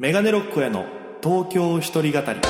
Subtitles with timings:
[0.00, 0.86] メガネロックへの
[1.22, 2.40] 東京一人語り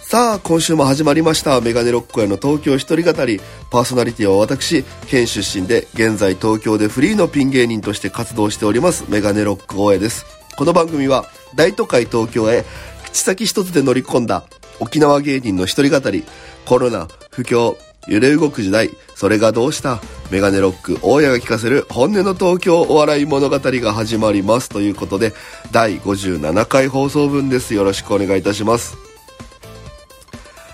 [0.00, 1.60] さあ、今週も始まりました。
[1.60, 3.42] メガネロックへの東京一人語り。
[3.70, 10.35] パーソナリティは私、県出身で、現在東京でフリーのピン芸人として活動しております、メガネロック大江です。
[10.56, 12.64] この番組は、大都会東京へ、
[13.04, 14.44] 口先一つで乗り込んだ、
[14.80, 16.24] 沖縄芸人の一人語り、
[16.64, 17.76] コロナ、不況、
[18.08, 20.00] 揺れ動く時代、それがどうした
[20.30, 24.70] メガネロック大家が聞かせる本音の東京お笑い物語が始まります。
[24.70, 25.34] ということで、
[25.72, 27.74] 第57回放送分です。
[27.74, 28.96] よろしくお願いいたします。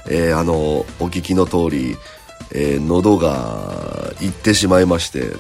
[0.08, 1.96] えーあの、お聞きの通り、
[2.52, 5.32] えー喉がいってしまいまして、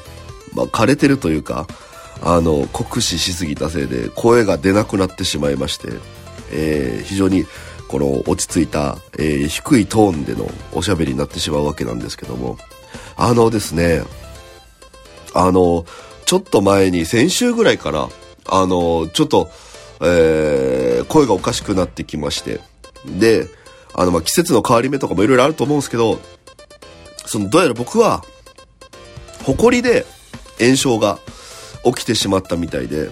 [0.54, 1.68] まあ、枯れてるというか、
[2.24, 5.88] あの、酷使しすぎたせいで声が出なくなってしまいまして、
[6.52, 7.44] えー非常に
[7.88, 12.58] この落ち着いた、えー低いトーンでのおしゃべりになってしまうわけなんですけども、
[13.16, 14.02] あのですね、
[15.34, 15.84] あの、
[16.24, 18.08] ちょっと前に先週ぐらいから、
[18.46, 19.50] あの、ちょっと、
[20.00, 22.60] えー声がおかしくなってきまして、
[23.04, 23.48] で、
[23.94, 26.20] あの、ま、季節の変わり目とかもいろいろあると思うんですけど、
[27.26, 28.24] その、どうやら僕は、
[29.44, 30.06] 埃で
[30.60, 31.18] 炎症が
[31.84, 33.10] 起きてしまったみたいで、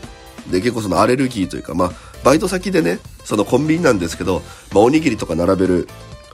[0.50, 1.92] で、結構そのアレルギーというか、まあ、
[2.24, 5.88] バイト先でね、そのコンビニなんですけど、まあ、おにぎりとか並べる、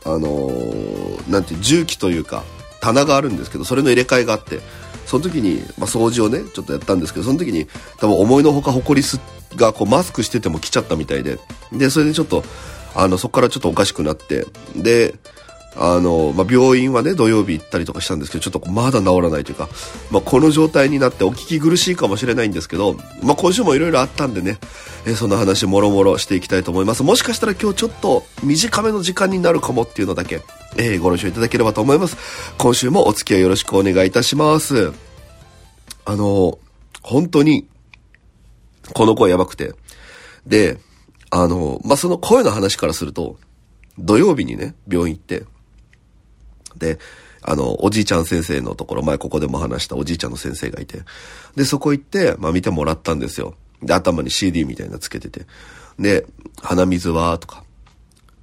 [0.05, 2.45] あのーなんていう、重機というか、
[2.81, 4.61] 棚があるんですけど、それの入れ替えがあって、
[5.07, 7.67] その時に、まあ、掃除をね、ちょっとやったんですけど、その時に、
[7.99, 9.21] 多分思いのほか埃す
[9.55, 11.39] が、こう、マスクしてても来ちゃったみたいで、
[11.73, 12.45] で、それでちょっと、
[12.95, 15.15] あの、そこからちょっとおかしくなって、で、
[15.75, 19.69] あの、まあ、病院はね、土曜日行ったりとかしたんですけど、ちょっとまだ治らないというか、
[20.11, 24.59] まあ、この状態になってお聞き苦しいかもしれないんですけど、まあ、今週もいろいろあったんでね、
[25.05, 27.03] えーその話もろもろしていきたいと思います。
[27.03, 30.43] もしかしたら今日ちょっと短めの時間になるかもっていうのだけ、
[30.77, 32.17] えーご了承いただければと思います。
[32.59, 34.93] 今週もお付き合いよろしくお願いいたします。
[36.05, 36.59] あの、
[37.03, 37.69] 本当に、
[38.95, 39.75] この声やばくて。
[40.47, 40.79] で、
[41.31, 43.37] あの、まあ、その声の話からすると、
[43.99, 45.45] 土曜日にね、病院行って、
[46.79, 46.99] で、
[47.43, 51.03] あの、おじいちゃん先生のところ、前ここでも話したおじいちゃんの先生がいて、
[51.55, 53.55] で、そこ行って、まあ見てもらったんですよ。
[53.83, 55.47] で、頭に CD みたいなつけてて。
[55.99, 56.27] で、
[56.63, 57.65] 鼻水はとか、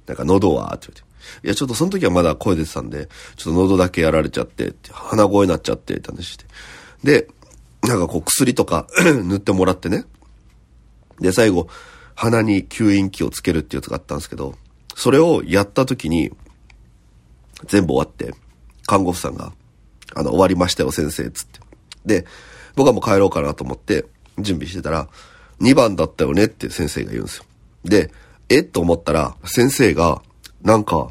[0.06, 1.14] なんか喉はって言われて。
[1.46, 6.44] いや、ちょっとその時はまだ声出てたんで、ちょっと喉だけやられちゃって、って鼻声になっちゃって、って話して。
[7.02, 7.28] で、
[7.82, 8.86] なんかこう薬とか
[9.24, 10.04] 塗ってもらってね。
[11.20, 11.68] で、最後、
[12.14, 14.54] 鼻に吸引器をつけるっていうやつがあったんですけど、
[14.94, 16.30] それをやった時に、
[17.66, 18.34] 全部終わって、
[18.86, 19.52] 看護婦さんが、
[20.14, 21.60] あの、終わりましたよ、先生、つって。
[22.06, 22.26] で、
[22.76, 24.04] 僕はもう帰ろうかなと思って、
[24.38, 25.08] 準備してたら、
[25.60, 27.44] 2番だったよねって先生が言うんですよ。
[27.84, 28.10] で、
[28.48, 30.22] えと思ったら、先生が、
[30.62, 31.08] なんか、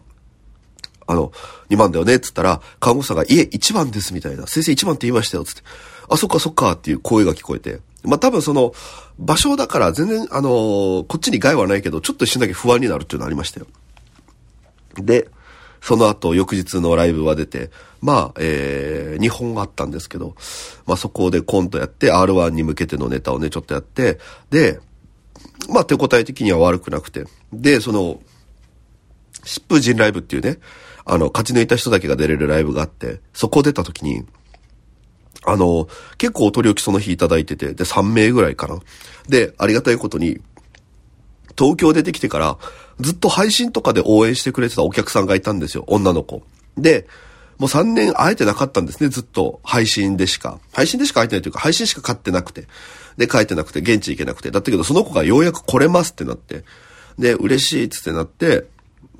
[1.07, 1.31] あの、
[1.69, 4.47] 2番だよねっつったら、看護師さんが、いえ、1番ですみたいな。
[4.47, 5.61] 先生1番って言いましたよっ、つって。
[6.09, 7.79] あ、そっかそっかっていう声が聞こえて。
[8.03, 8.73] まあ、多分その、
[9.19, 13.67] 場所だから全然、あのーこっちに害はないけど、ちょっと一瞬だけ不安になるっていうのありましたよ。
[14.95, 15.29] で、
[15.83, 20.33] その後、翌日のライブは出て、まあ、えー、2本あったんですけど、
[20.85, 24.17] まあそこでコントやって、R1 に向けてのネタをね、ちょっとやって、
[24.49, 24.79] で、
[25.69, 27.25] まあ手応え的には悪くなくて。
[27.51, 28.21] で、その、
[29.43, 30.59] 疾風陣ライブっていうね、
[31.03, 34.23] あの、勝ち抜いた人だけが出れるライブがあって、そこ出た時に、
[35.45, 38.79] あの、結構お取り置きその日いただいてて、で、3名ぐらいかな。
[39.27, 40.39] で、ありがたいことに、
[41.57, 42.57] 東京出てきてから、
[42.99, 46.43] ずっと配信とかで応援してくれてたお客さんがいたんですよ、女の子。
[46.77, 47.07] で、
[47.57, 49.59] もう3年会えてなかったんですね、ずっと。
[49.63, 50.59] 配信でしか。
[50.73, 52.67] 配信でしか会えてないというか、配信しか買ってなくて。
[53.17, 54.51] で、帰ってなくて、現地行けなくて。
[54.51, 56.63] だったけど、その子がようやく来れますってなって。
[57.19, 58.65] で、嬉しいっつってなって、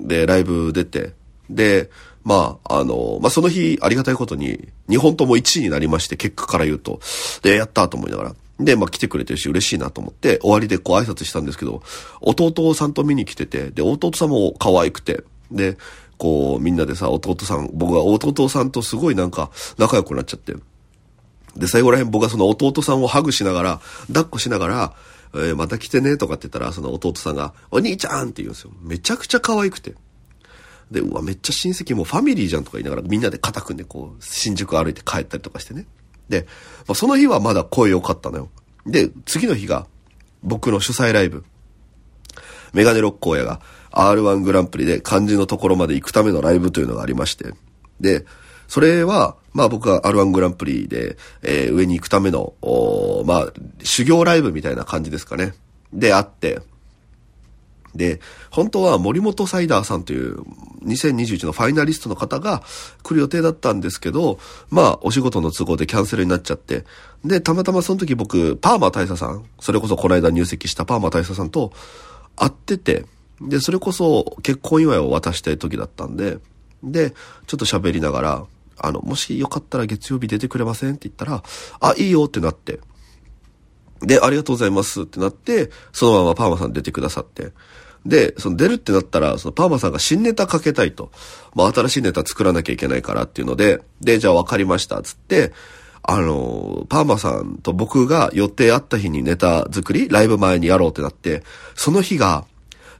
[0.00, 1.12] で、ライブ出て。
[1.48, 1.90] で、
[2.24, 7.00] まあ、あの、まあ、その日、ありがたいことに、2本とも1位になりまして、結果から言うと。
[7.42, 8.34] で、やったと思いながら。
[8.58, 11.82] で、まあ、来てくれてるし、嬉しいなと思って、終わりでこう挨拶したんですけど、
[12.20, 15.76] 弟さんと見に来てて、で、弟さんも可愛くて、で、
[16.18, 20.54] こう、みんなでさ、弟さん、僕は弟さんとすごいなんか、仲良くなっちゃって。
[21.56, 24.94] で、最後らへん僕はその弟さんをハグしながら、抱っこしながら、
[25.34, 28.70] えーまた来てねとかって言ったら、その弟さんが、お兄ちゃんって言うんですよ。
[28.82, 29.94] めちゃくちゃ可愛くて。
[30.92, 35.86] で、うわ、めっちゃ親戚もファミリーじゃんとか言いながら、みんなで肩組んでこう、新宿歩いて帰ったりとかしてね。
[36.28, 36.46] で、
[36.86, 38.48] まあ、その日はまだ声良かったのよ。
[38.86, 39.86] で、次の日が、
[40.42, 41.44] 僕の主催ライブ。
[42.72, 43.60] メガネロック親が
[43.92, 47.54] R1 グランプリで漢字のところまで行くためのライブというのがありまして。
[48.00, 48.26] で、
[48.66, 52.54] それは、まあ僕は R1 グランプリで、えー上に行くための、
[53.24, 55.54] まあ、修行ライブみたいな感じですかね。
[55.92, 56.60] で、会って、
[57.94, 58.20] で、
[58.50, 60.40] 本当は森本サイダーさんという
[60.84, 62.62] 2021のファイナリストの方が
[63.02, 64.38] 来る予定だったんですけど、
[64.70, 66.84] まあお仕事の都合でキャンセルになっちゃって、
[67.24, 71.72] で、たまたまその時僕、パーマ大佐さん、それこそこの間入籍したパーマ大佐さんと
[72.36, 73.06] 会ってて、
[73.40, 76.38] で、それこそ結婚祝いを渡したい時だったんで、
[76.82, 77.10] で、
[77.46, 78.46] ちょっと喋りながら、
[78.78, 81.42] あの、もしよかったら月曜日出てくれませんって言ったら、
[81.80, 82.80] あ、いいよってなって、
[84.00, 87.52] で、ありがとうございますってなって、そのままパーマさん出てくださって。
[88.06, 91.10] で、その出るってなったら、そのパーマさんが新ネタかけたいと。
[91.54, 95.52] まあ、新しいネタ作らなきゃいけないからっていうので、で、じゃあ分かりました、つって、
[96.02, 101.42] あの、パーマさんと僕が予定あった日にネタ作り、ライブ前にやろうってなって、
[101.74, 102.44] その日が、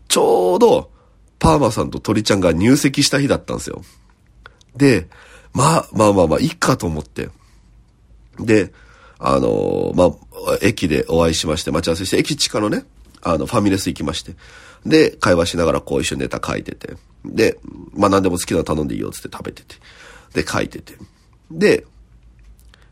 [0.08, 0.90] ちょうど、
[1.38, 3.82] パーマさんと鳥ちゃんが入籍した日だったんですよ。
[4.74, 5.08] で、
[5.52, 7.28] まあ、まあまあまあ、いいかと思って。
[8.40, 8.72] で、
[9.18, 10.10] あのまあ、
[10.60, 12.84] 駅でお会いしまして、待ち合わせして、駅地下のね、
[13.22, 14.34] あの、ファミレス行きまして。
[14.86, 16.96] で、会話しながらこう一緒にネタ書いてて。
[17.24, 17.58] で、
[17.94, 19.76] まあ何でも好きなの頼んでいいよっつって食べてて。
[20.34, 20.94] で、書いてて。
[21.50, 21.86] で、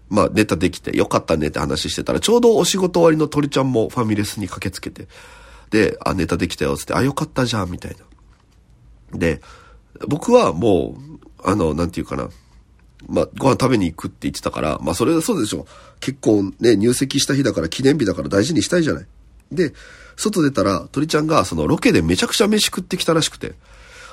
[0.09, 5.09] まあネタできてよかったねって話してたら、ちょうどお仕事終わりの鳥ちゃんもファミレスに駆けつけて。
[5.71, 7.97] で、あ、ネタできたよっつって、あ、よかったじゃん、みたい
[9.13, 9.19] な。
[9.19, 9.41] で、
[10.07, 12.29] 僕はもう、あの、なんていうかな。
[13.09, 15.67] まあ、ご飯食べに行くって言ってたから、まあ、それはそうでしょ。
[16.01, 19.07] 結構ね、入籍した日だから記念日だから大事にしたいじゃない。
[19.55, 19.73] で、
[20.17, 23.55] 外出たら、鳥ちゃんがそのロケでめちゃくちゃ飯食ってきたらしくて。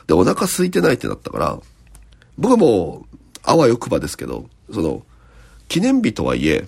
[0.08, 1.60] で、お腹空いてないってなったから、
[2.38, 5.04] 僕はもう、あわよくばですけど、その、
[5.68, 6.68] 記念日とはいえ、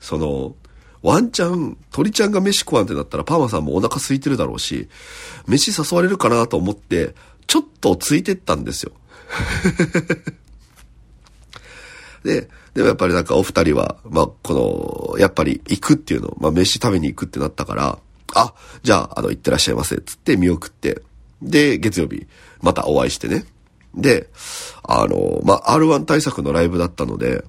[0.00, 0.54] その、
[1.02, 4.88] ワンチャン、鳥ちゃんが飯食わんってなったらパーマさんもお腹空いてるだろうし、
[5.46, 7.14] 飯誘われるかなと思って、
[7.46, 8.92] ちょっとついてったんですよ。
[12.22, 17.98] で、でもやっぱりなんかお二人は、まあ、この、やっぱり行くっていうの、まあ、飯食べに行くってなったから、
[18.34, 21.02] あ、じゃあ、あの、行ってらっしゃいませ、つって見送って、
[21.42, 22.26] で、月曜日、
[22.62, 23.44] またお会いしてね。
[23.94, 24.30] で、
[24.82, 27.44] あの、まあ、R1 対策のライブだったので、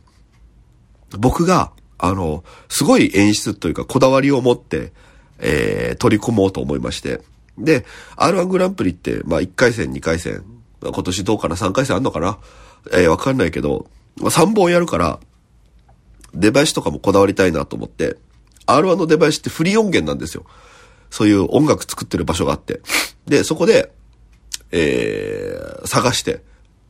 [1.18, 4.92] 僕が、あの、すごい演出というか、こだわりを持って、
[5.40, 7.22] えー、取り込もうと思いまして。
[7.58, 7.86] で、
[8.18, 10.44] R1 グランプリって、まあ、1回戦、2回戦、
[10.82, 12.40] 今年どうかな、3回戦あんのかな？
[12.92, 13.88] えー、わかんないけど、
[14.20, 15.20] 3本やるから、
[16.34, 18.18] デバイスとかもこだわりたいなと思って、
[18.68, 20.46] R1 のデバイスってフリー音源なんですよ。
[21.10, 22.82] そういう音楽作ってる場所があって。
[23.28, 23.92] で、そこで、
[24.72, 26.42] えー、探して、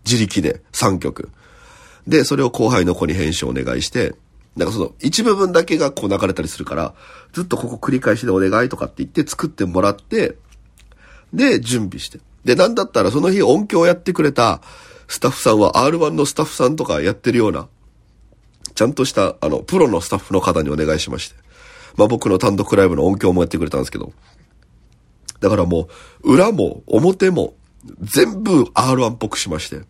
[0.06, 1.30] 自力で3曲。
[2.08, 4.16] で、それを後輩の子に編集お願いして、
[4.56, 6.94] なんかその一部分だけがこう流れたりするから、
[7.34, 10.36] ずっとここ繰り返しでお願いとかって言って作ってもらって、
[11.34, 12.20] で、準備して。
[12.46, 14.62] で、なんだったらその日音響をやってくれた
[15.07, 17.67] スタッフさんは R1 のスタッフさんとかやってるような、
[18.75, 21.35] ちゃんとした、あの、プロのスタッフの方にお願いしまして。
[21.95, 24.13] まあ僕の単独ライブの音響もやってくれたんですけど。
[25.39, 25.89] だからも
[26.23, 27.53] う、裏も表も
[28.01, 29.81] 全部 R1 っぽくしまして。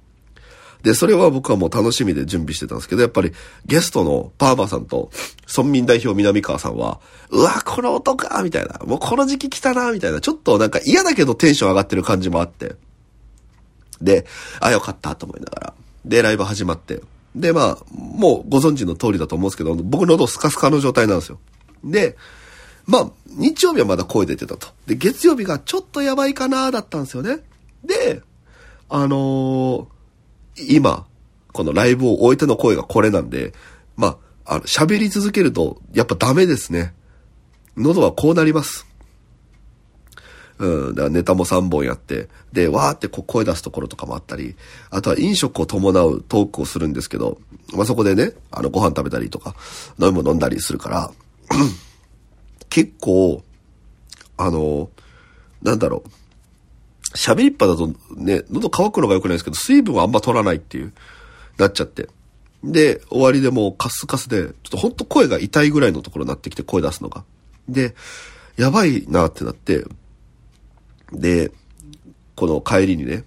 [0.83, 3.31] で、それは僕はもう楽しみで準備してたんですけど、やっぱり
[3.65, 5.11] ゲストのパーマさんと
[5.47, 6.99] 村民代表南川さんは、
[7.29, 8.79] うわ、この音かみたいな。
[8.85, 10.19] もうこの時期来たなみたいな。
[10.19, 12.75] ちょっとなんか嫌だけどテンション上がってる感じもあって。
[14.01, 14.25] で、
[14.59, 15.73] あ、よかったと思いながら。
[16.05, 17.01] で、ライブ始まって。
[17.35, 21.39] で、まあ、もうご存知の通りだと思うんですけど、僕喉スカスカの状態なんですよ。
[21.83, 22.17] で、
[22.85, 24.67] まあ、日曜日はまだ声出てたと。
[24.85, 27.39] で、月曜日がちょっとやばいかなだったんですよね。
[27.83, 28.21] で、
[28.89, 29.93] あのー
[30.55, 31.05] 今、
[31.51, 33.53] このライブを終えての声がこれなんで、
[33.95, 36.93] まあ、あの、喋り続けると、やっぱダメですね。
[37.75, 38.85] 喉はこうなります。
[40.59, 44.55] うん、だからネタも3本やって、で、わーってこう声出すところとかもあったり、
[44.89, 47.39] あとは飲食を伴うトークをするんですけど、
[47.73, 49.55] まあ、そこでね、あの、ご飯食べたりとか、
[49.99, 51.11] 飲み物飲んだりするから、
[52.69, 53.43] 結構、
[54.37, 54.89] あの、
[55.61, 56.09] なんだろう、
[57.15, 60.93] 喋りっぱだとね、喉乾くのが良くないですけど、水分はあんま取らないっていう、
[61.57, 62.09] なっちゃって。
[62.63, 67.23] で、終わりでもうカスカスで、ちょっとほんと声が痛いぐらいのところになってきて、声出すのが。
[67.67, 67.95] で、
[68.57, 69.85] やばいなってなって、
[71.13, 71.51] で、
[72.35, 73.23] この帰りにね、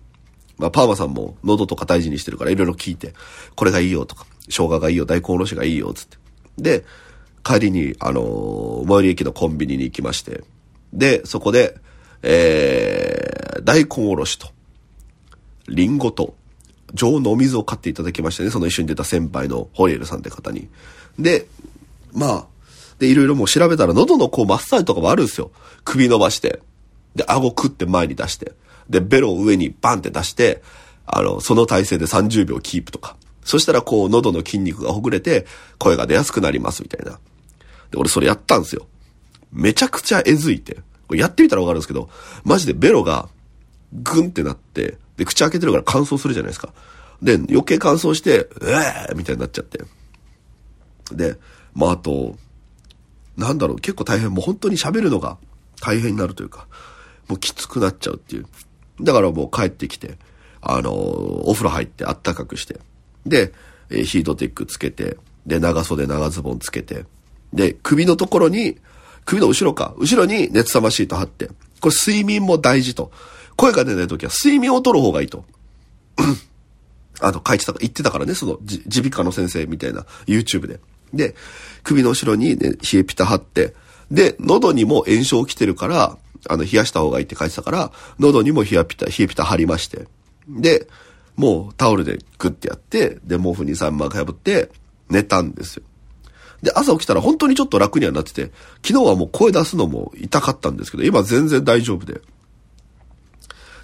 [0.59, 3.15] まあ、パーマさんも喉とか大事にしてるからいろいろ聞いて、
[3.55, 6.17] これがいいよとか、生姜がいいよ、大根おろしがいいよ、つって。
[6.59, 6.85] で、
[7.45, 10.43] 帰りに、あのー最寄り駅のコンビニに行きまして、
[10.93, 11.77] で、そこで、
[12.23, 14.49] えー、大根おろしと、
[15.69, 16.35] リンゴと、
[16.95, 20.69] 常のお水を買っていただきましてね、その一緒に出た先輩のホリエルさんって方に。
[21.19, 21.47] で、
[22.13, 22.47] まあ、
[22.99, 25.51] で、いろいろもう調べたら喉のこうマッサージとかもあるんですよ。
[25.85, 26.61] 首伸ばして。
[27.17, 28.53] で、顎食って前に出して。
[28.89, 30.63] で、ベロを上にバンって出して、
[31.07, 33.17] あの、その体勢で30秒キープとか。
[33.45, 35.47] そしたらこう喉の筋肉がほぐれて、
[35.79, 37.19] 声が出やすくなりますみたいな。
[37.91, 38.87] で、俺それやったんですよ。
[39.53, 42.11] めちゃくちゃえずいて、これやってみたらわかるんですけど、
[42.45, 43.29] マジでベロが
[43.93, 46.73] グンってなって、で、口開けてるから乾燥するじゃないですか。
[47.23, 49.81] で、余計乾燥して、えーみたいになっちゃって。
[51.13, 51.37] で、
[51.75, 52.37] まあ、あと、
[53.37, 55.39] なんだろう、結構大変、もう本当に喋るのが
[55.81, 56.67] 大変になるというか、
[57.29, 58.47] もうきつくなっちゃうっていう。
[59.01, 60.17] だからもう帰ってきて、
[60.61, 62.79] あのお風呂入ってあったかくして、
[63.25, 63.53] で、
[63.91, 65.17] えヒートテックつけて、
[65.47, 67.05] で、長袖長ズボンつけて、
[67.53, 68.79] で、首のところに、
[69.25, 71.49] 首の後ろか、後ろに熱さまシート貼って、
[71.81, 73.11] これ睡眠も大事と。
[73.57, 75.45] 声が出ないときは睡眠を取る方がいいと。
[77.21, 80.81] あの、書いてた、言ってたからね、その、じ耳鼻科の先生みたいな、YouTube で。
[81.15, 81.35] で、
[81.83, 83.75] 首の後ろにね、冷えピタ貼って、
[84.11, 86.19] で、喉にも炎症起きてるから、
[86.49, 90.07] あの、冷やした方がいいって書いてたから、喉にも冷やピタ、冷えピタ貼りまして。
[90.49, 90.87] で、
[91.37, 94.71] もうタオルでグッてやって、で、毛布に3枚かぶって、
[95.09, 95.83] 寝たんですよ。
[96.63, 98.51] で、朝起きたら本当にちょっと楽にはなってて、
[98.85, 102.21] 昨日はもう声出すのも痛かったんですけど、今全然大丈夫で。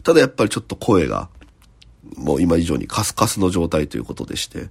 [0.02, 1.28] ただやっぱりちょっと声が、
[2.16, 4.68] もう今以上にカスカスの状態ということでして。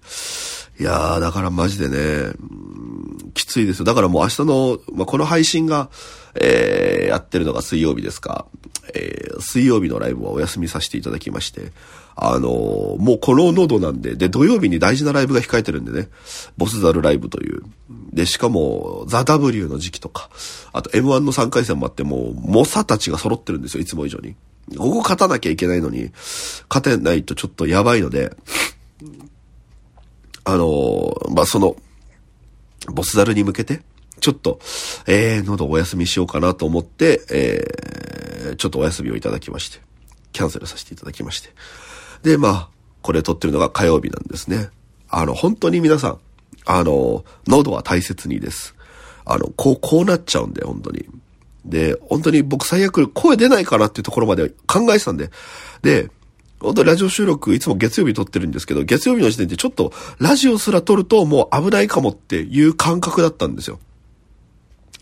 [0.79, 2.33] いやー、だからマジでね、
[3.33, 3.85] きついですよ。
[3.85, 5.89] だからもう明日の、まあ、この配信が、
[6.35, 8.45] えー、やってるのが水曜日ですか。
[8.93, 11.71] えー、水曜日のライブはお休みさせていただきまして、
[12.15, 16.09] あのー、もうこの喉なんで、で、土曜日に大事なライブが控えてるんでね、
[16.57, 17.63] ボスザルライブという。
[18.11, 20.29] で、しかも、ザ・ W の時期とか、
[20.73, 24.35] あと M1 の3回戦もあって、もう、猛者たちが揃ってるんですよ、いつも以上に。
[24.77, 26.11] ここ勝たなきゃいけないのに、
[26.69, 28.35] 勝てないとちょっとやばいので、
[30.43, 31.75] あのー、まあ、その、
[32.87, 33.81] ボスザルに向けて、
[34.19, 34.59] ちょっと、
[35.07, 39.79] えー、喉お休みしようかなと思って、えー、ちょっとお休みをいただきまして、
[40.31, 41.49] キャンセルさせていただきまして。
[42.23, 42.69] で、まあ、
[43.01, 44.69] これ撮ってるのが火曜日なんですね。
[45.09, 46.19] あの、本当に皆さん、
[46.65, 48.75] あの、喉は大切にです。
[49.25, 51.07] あの、こう、こうなっちゃうんで、本当に。
[51.65, 55.29] で、本当に僕最悪声出ないかなっていうところまで考えてたんで。
[55.81, 56.09] で、
[56.59, 63.79] 本当にラジオ収録いつも月曜日撮ってるんですけど、月曜日の時点でちょっとラジオすら撮るともう危ないかもっていう感覚だったんですよ。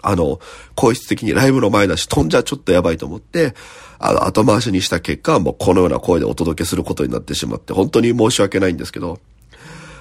[0.02, 0.40] あの、
[0.76, 3.54] 声質的にライブの前だし飛んじゃちょっとやばいと思って、
[3.98, 9.20] あの、後回しにした結果、もうこのような声でお届けすることになってしまって、本当に申し訳ないんですけど、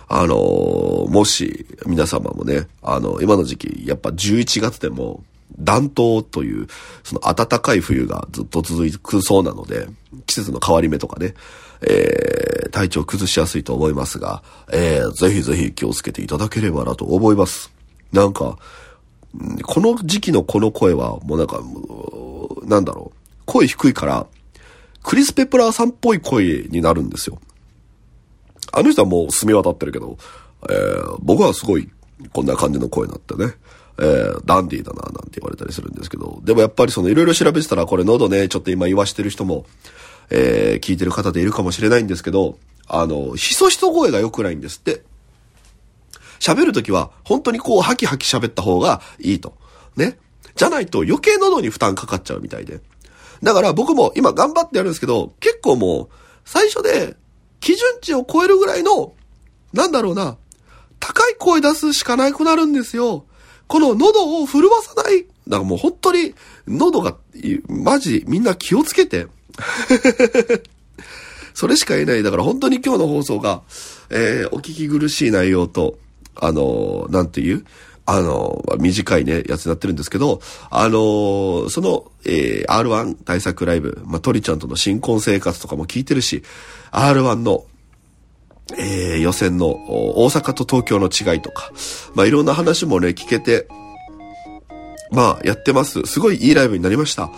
[0.07, 0.37] あの、
[1.09, 5.23] もし皆様もね、あの、今の時期、やっぱ11月でも、
[5.59, 6.69] 暖冬という、
[7.03, 9.89] その暖かい冬がずっと続くそうなので、
[10.27, 11.35] 季節の変わり目とかね、
[11.83, 17.73] えー、体調崩しやすいと思いますが、えー、ぜひぜひ気をつけていただければなと思います。
[18.13, 18.59] なんか、
[19.63, 21.61] この時期のこの声は、もうなんか、
[22.65, 24.27] なんだろう、声低いから、
[25.03, 27.39] クリス・ペプラーさんっぽい声になるんですよ。
[28.73, 30.19] あの人はもう澄み渡ってるけど、
[30.69, 31.89] えー、僕はすごい、
[32.33, 33.55] こんな感じの声になってね。
[34.01, 39.67] えー、ダンディーだな、なんて言われたりするんですけど、でもやっぱりそのいろいろ調べてたら、これ喉ね、ちょっと今言わしてる人も、
[40.31, 45.03] えー、聞いてる方でいるかもしれないんですけど、あの、ひそひそ声が良くないんですって。
[46.39, 49.55] 喋るときは、本当にこう、ハキハキ喋った方がいいと。
[49.97, 50.19] ね。
[50.55, 52.81] じゃないと余計喉に負担かかっちゃうみたいで。
[53.43, 56.09] だから僕も今頑張ってやるんですけど、結構もう、
[56.45, 57.17] 最初で、
[57.61, 59.15] 基準値を超えるぐらいの、
[59.73, 60.37] なんだろうな、
[61.01, 63.25] 高い声出すしかなくなるんですよ。
[63.69, 65.25] この喉を震わさない。
[65.47, 66.35] だからもう本当に、
[66.67, 67.17] 喉が、
[67.69, 69.27] マジ、みんな気をつけて。
[71.55, 72.23] それしか言えない。
[72.23, 73.63] だから本当に今日の放送が、
[74.11, 75.99] えー、お聞き苦しい内容と、
[76.37, 77.65] あのー、なんていう？
[78.07, 86.43] あのー、短いね、やつになってるんですけど、あのその、え R1 対策ライブ、まあ、トリちゃんとの新婚生活とかも聞いてるし、
[86.91, 87.67] R1 の、
[88.77, 91.73] えー、予選の大阪と東京の違いとか、
[92.15, 93.67] まあ、いろんな話もね、聞けて、
[95.11, 96.03] まあ、やってます。
[96.03, 97.31] すごいいいライブになりました。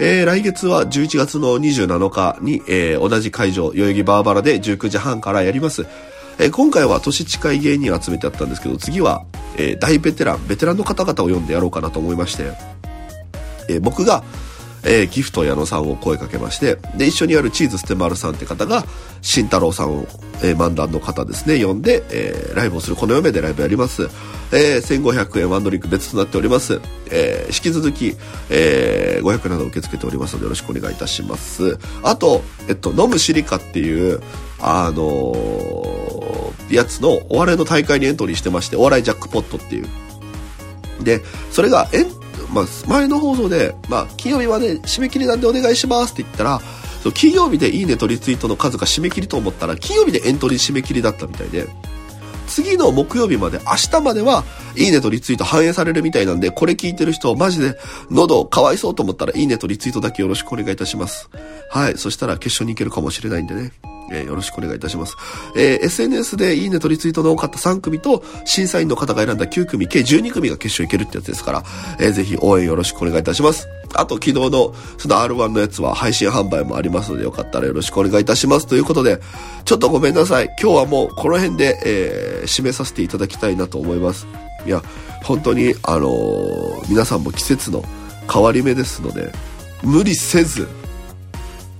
[0.00, 5.86] えー、来月は11月の27日に、えー、同じ会場、代々木バーバラで19時半からやります。
[6.38, 9.24] えー、今回は年近い芸人を集めてやったんですけど、次は、
[9.56, 12.52] えー、大ベテラン、ベテランの方々を呼んでやろうかなと思いまして、
[13.68, 14.24] えー、僕が、
[14.84, 18.84] えー、ギフト矢野さんを声かけまして、で、一緒にやるチーズステマルさんって方が、
[19.20, 20.06] 慎太郎さんを、
[20.42, 24.08] えー、漫談の方ですね、呼んで、えー、ライブをする、この嫁でライブやります。
[24.52, 26.80] えー、1500円ワンドリンク別となっております。
[27.10, 28.16] えー、引き続き、
[28.50, 31.78] えー、500円など受け付けておりますのでよろしくお願いいたします。
[32.02, 34.20] あと、えっと、飲むシリカっていう、
[34.60, 39.86] あのー、やつのお笑いの大会にエントリーしてまして、お笑いジャックポットっていう。
[41.02, 42.06] で、それがエン
[42.52, 46.60] まあ、前の放送で、まあ、金曜日はね、締め切りなんでお願いしますって言ったら、
[47.14, 51.66] 金曜日でいいねとリツイートの数が締め切りと思ったら、金曜日でエントリー締め切りだったみたいで、
[52.52, 54.44] 次の木曜日まで、明日までは、
[54.76, 57.78] いいねとリツイート反映されるみたいなんで、これ聞いてる人、マジで、
[58.10, 61.30] 喉かわいそうと思ったら、いいねとリツイートだけよろしくお願いいたします。
[61.70, 61.96] はい。
[61.96, 63.72] そしたら決勝に行けるかもしれないんでね。
[64.12, 65.16] えー、よろしくお願いいたします。
[65.56, 71.64] えー、SNS でいいねとリツイートの多かった3組と、審査員の方が選んだ9組、計12組が決勝いけるってやつですから、
[71.98, 73.66] えー、ぜひ応援よろしくお願いいたします。
[73.94, 78.66] あと、昨日の、その R1 のやつは配信販売もありますので、よかったらよろしくお願いいたします。
[78.66, 79.20] ということで、
[79.64, 80.46] ちょっとごめんなさい。
[80.60, 84.26] 今日はもうこの辺で、えー、締めさせていただきたいなと思います。
[84.66, 84.82] いや、
[85.22, 87.84] 本当に、あのー、皆さんも季節の
[88.32, 89.32] 変わり目ですので、
[89.82, 90.68] 無理せず、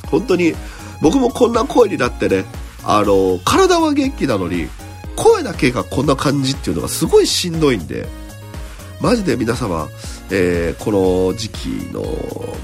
[0.09, 0.54] 本当に、
[1.00, 2.45] 僕もこんな声になってね、
[2.85, 4.69] あの、体は元気なのに、
[5.16, 8.07] 声だけがこんな感じっていうのがすごいしんどいんで、
[9.00, 9.88] マジで皆様、
[10.33, 12.03] えー、この時期の、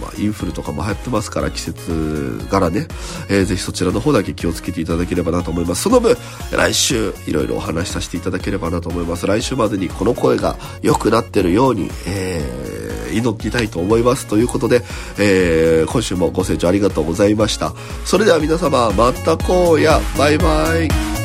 [0.01, 2.89] まあ、インフルとかも流行ってますから、季節柄ね、
[3.29, 5.83] えー、ぜひそちらの方だけ気をつけていただければなと思います。
[5.83, 6.17] その分、
[6.51, 9.27] 来週、いろいろお話しさせていただければなと思います。
[9.27, 14.27] 来週までにこの声が良くなってるように、えー祈っていたいと思います。
[14.27, 14.83] ということで、
[15.19, 17.73] えー、今週もご清聴ありがとうございました。
[18.05, 21.18] それでは皆様、また今夜、バイバイ。